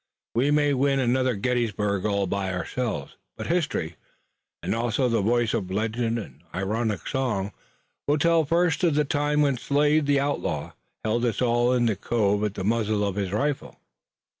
[0.33, 3.97] We may win another Gettysburg all by ourselves, but history
[4.63, 7.51] and also the voice of legend and ironic song
[8.07, 10.71] will tell first of the time when Slade, the outlaw,
[11.05, 13.77] held us all in the cove at the muzzle of his rifle."